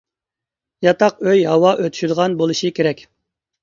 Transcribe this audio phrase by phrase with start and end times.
[0.85, 3.09] ياتاق ئۆي ھاۋا ئۆتۈشىدىغان بولۇشى كېرەك.